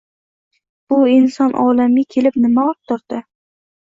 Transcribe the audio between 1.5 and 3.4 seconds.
olamga kelib, nima orttirdi?